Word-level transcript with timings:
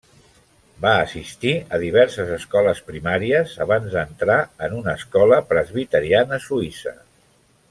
Va 0.85 0.93
assistir 1.01 1.51
a 1.77 1.81
diverses 1.83 2.31
escoles 2.37 2.81
primàries 2.89 3.53
abans 3.67 3.93
d'entrar 3.99 4.41
en 4.69 4.77
una 4.81 4.97
escola 5.03 5.41
presbiteriana 5.53 6.45
suïssa. 6.49 6.97